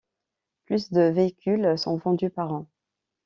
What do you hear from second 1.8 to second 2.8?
vendus par an.